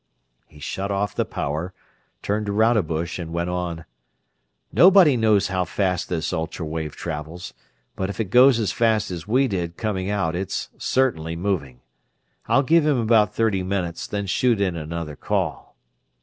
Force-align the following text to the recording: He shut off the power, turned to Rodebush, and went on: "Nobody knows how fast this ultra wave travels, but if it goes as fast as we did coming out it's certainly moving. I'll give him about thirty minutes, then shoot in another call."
He 0.47 0.59
shut 0.59 0.89
off 0.89 1.13
the 1.13 1.25
power, 1.25 1.75
turned 2.23 2.47
to 2.47 2.51
Rodebush, 2.51 3.19
and 3.19 3.31
went 3.31 3.51
on: 3.51 3.85
"Nobody 4.73 5.15
knows 5.15 5.49
how 5.49 5.63
fast 5.63 6.09
this 6.09 6.33
ultra 6.33 6.65
wave 6.65 6.95
travels, 6.95 7.53
but 7.95 8.09
if 8.09 8.19
it 8.19 8.31
goes 8.31 8.57
as 8.57 8.71
fast 8.71 9.11
as 9.11 9.27
we 9.27 9.47
did 9.47 9.77
coming 9.77 10.09
out 10.09 10.35
it's 10.35 10.69
certainly 10.79 11.35
moving. 11.35 11.81
I'll 12.47 12.63
give 12.63 12.83
him 12.83 12.97
about 12.99 13.35
thirty 13.35 13.61
minutes, 13.61 14.07
then 14.07 14.25
shoot 14.25 14.59
in 14.59 14.75
another 14.75 15.15
call." 15.15 15.77